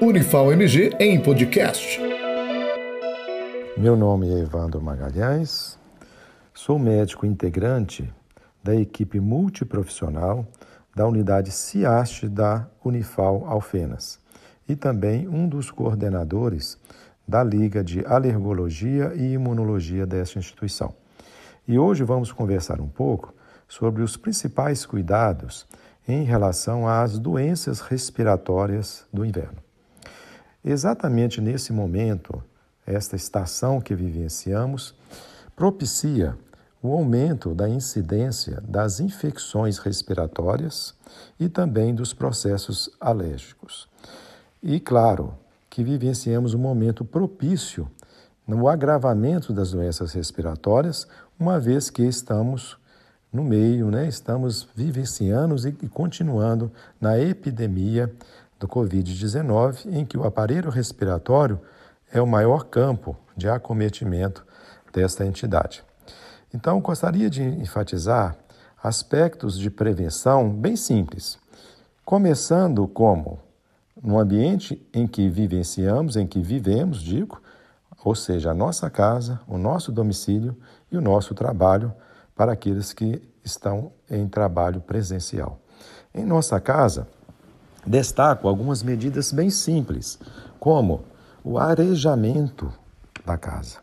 [0.00, 2.00] Unifal MG em podcast.
[3.76, 5.78] Meu nome é Evandro Magalhães,
[6.52, 8.12] sou médico integrante
[8.62, 10.46] da equipe multiprofissional
[10.94, 14.18] da unidade CIAST da Unifal Alfenas
[14.68, 16.76] e também um dos coordenadores
[17.26, 20.92] da Liga de Alergologia e Imunologia desta instituição.
[21.66, 23.32] E hoje vamos conversar um pouco
[23.68, 25.66] sobre os principais cuidados
[26.06, 29.63] em relação às doenças respiratórias do inverno.
[30.64, 32.42] Exatamente nesse momento,
[32.86, 34.94] esta estação que vivenciamos
[35.54, 36.36] propicia
[36.82, 40.94] o aumento da incidência das infecções respiratórias
[41.38, 43.88] e também dos processos alérgicos.
[44.62, 45.34] E, claro,
[45.68, 47.90] que vivenciamos um momento propício
[48.46, 51.06] no agravamento das doenças respiratórias,
[51.38, 52.78] uma vez que estamos
[53.32, 54.06] no meio, né?
[54.06, 58.14] estamos vivenciando e, e continuando na epidemia
[58.64, 61.60] do Covid-19, em que o aparelho respiratório
[62.10, 64.44] é o maior campo de acometimento
[64.90, 65.84] desta entidade.
[66.52, 68.36] Então, gostaria de enfatizar
[68.82, 71.38] aspectos de prevenção bem simples,
[72.06, 73.38] começando como
[74.02, 77.42] no ambiente em que vivenciamos, em que vivemos, digo,
[78.02, 80.56] ou seja, a nossa casa, o nosso domicílio
[80.90, 81.92] e o nosso trabalho
[82.34, 85.60] para aqueles que estão em trabalho presencial.
[86.14, 87.08] Em nossa casa,
[87.86, 90.18] destaco algumas medidas bem simples,
[90.58, 91.04] como
[91.42, 92.72] o arejamento
[93.24, 93.78] da casa.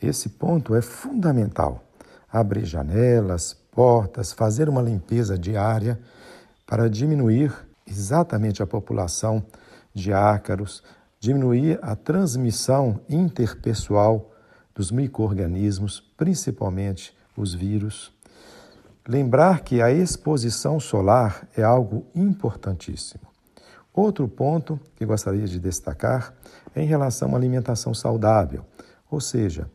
[0.00, 1.82] Esse ponto é fundamental
[2.30, 5.98] abrir janelas, portas, fazer uma limpeza diária
[6.66, 7.52] para diminuir
[7.86, 9.44] exatamente a população
[9.92, 10.82] de ácaros,
[11.20, 14.32] diminuir a transmissão interpessoal
[14.74, 18.13] dos microorganismos, principalmente os vírus.
[19.06, 23.24] Lembrar que a exposição solar é algo importantíssimo.
[23.92, 26.32] Outro ponto que gostaria de destacar
[26.74, 28.64] é em relação à alimentação saudável,
[29.10, 29.70] ou seja,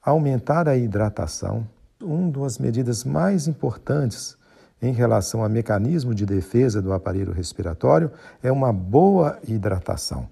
[0.00, 1.66] aumentar a hidratação,
[2.00, 4.38] uma das medidas mais importantes
[4.80, 10.28] em relação ao mecanismo de defesa do aparelho respiratório é uma boa hidratação.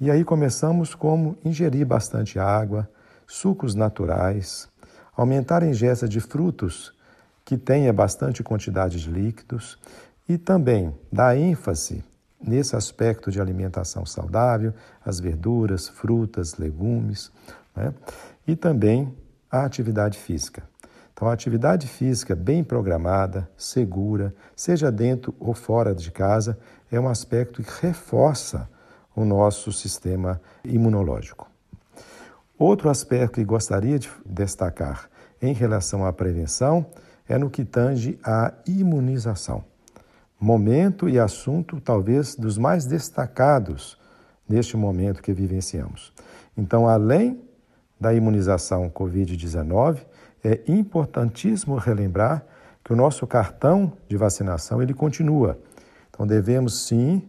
[0.00, 2.90] E aí começamos como ingerir bastante água,
[3.24, 4.68] sucos naturais,
[5.16, 6.92] aumentar a ingesta de frutos
[7.44, 9.78] que tenha bastante quantidade de líquidos
[10.28, 12.04] e também dar ênfase
[12.40, 14.72] nesse aspecto de alimentação saudável,
[15.04, 17.30] as verduras, frutas, legumes,
[17.74, 17.94] né?
[18.46, 19.14] e também
[19.50, 20.62] a atividade física.
[21.12, 26.58] Então, a atividade física bem programada, segura, seja dentro ou fora de casa,
[26.90, 28.68] é um aspecto que reforça
[29.14, 31.48] o nosso sistema imunológico.
[32.58, 35.08] Outro aspecto que gostaria de destacar
[35.40, 36.86] em relação à prevenção
[37.32, 39.64] é no que tange à imunização.
[40.38, 43.98] Momento e assunto talvez dos mais destacados
[44.46, 46.12] neste momento que vivenciamos.
[46.54, 47.40] Então, além
[47.98, 50.00] da imunização Covid-19,
[50.44, 52.44] é importantíssimo relembrar
[52.84, 55.58] que o nosso cartão de vacinação ele continua.
[56.10, 57.26] Então devemos sim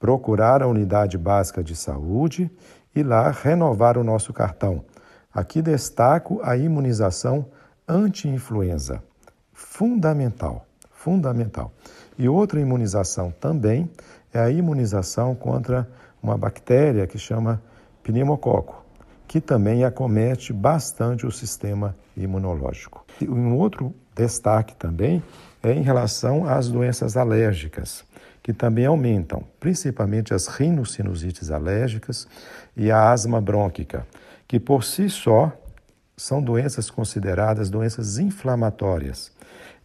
[0.00, 2.50] procurar a unidade básica de saúde
[2.96, 4.82] e lá renovar o nosso cartão.
[5.30, 7.44] Aqui destaco a imunização
[7.86, 9.02] anti-influenza.
[9.52, 11.72] Fundamental, fundamental.
[12.18, 13.90] E outra imunização também
[14.32, 15.88] é a imunização contra
[16.22, 17.62] uma bactéria que chama
[18.02, 18.82] pneumococo
[19.32, 23.02] que também acomete bastante o sistema imunológico.
[23.18, 25.22] E um outro destaque também
[25.62, 28.04] é em relação às doenças alérgicas,
[28.42, 32.28] que também aumentam, principalmente as rinossinusites alérgicas
[32.76, 34.06] e a asma brônquica,
[34.46, 35.50] que por si só
[36.22, 39.32] são doenças consideradas doenças inflamatórias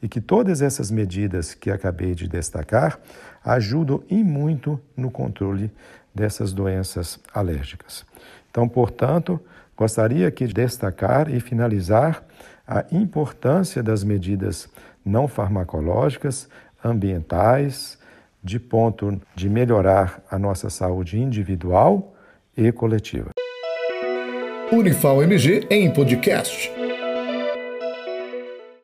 [0.02, 3.00] e que todas essas medidas que acabei de destacar
[3.44, 5.72] ajudam e muito no controle
[6.14, 8.06] dessas doenças alérgicas.
[8.52, 9.40] Então, portanto,
[9.76, 12.24] gostaria aqui de destacar e finalizar
[12.68, 14.70] a importância das medidas
[15.04, 16.48] não farmacológicas,
[16.84, 17.98] ambientais,
[18.44, 22.16] de ponto de melhorar a nossa saúde individual
[22.56, 23.32] e coletiva.
[24.72, 26.70] Unifal MG em podcast.